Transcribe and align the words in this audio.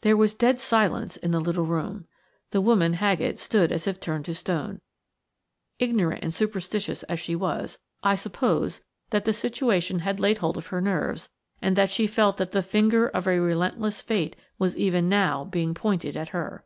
There 0.00 0.16
was 0.16 0.34
dead 0.34 0.58
silence 0.58 1.16
in 1.16 1.30
the 1.30 1.38
little 1.38 1.64
room. 1.64 2.08
The 2.50 2.60
woman 2.60 2.94
Haggett 2.94 3.38
stood 3.38 3.70
as 3.70 3.86
if 3.86 4.00
turned 4.00 4.24
to 4.24 4.34
stone. 4.34 4.80
Ignorant 5.78 6.24
and 6.24 6.34
superstitious 6.34 7.04
as 7.04 7.20
she 7.20 7.36
was, 7.36 7.78
I 8.02 8.16
suppose 8.16 8.80
that 9.10 9.24
the 9.26 9.32
situation 9.32 10.00
had 10.00 10.18
laid 10.18 10.38
hold 10.38 10.56
of 10.58 10.66
her 10.74 10.80
nerves, 10.80 11.30
and 11.62 11.76
that 11.76 11.92
she 11.92 12.08
felt 12.08 12.36
that 12.38 12.50
the 12.50 12.62
finger 12.62 13.06
of 13.06 13.28
a 13.28 13.40
relentless 13.40 14.02
Fate 14.02 14.34
was 14.58 14.76
even 14.76 15.08
now 15.08 15.44
being 15.44 15.72
pointed 15.72 16.16
at 16.16 16.30
her. 16.30 16.64